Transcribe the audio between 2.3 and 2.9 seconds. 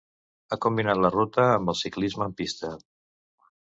en pista.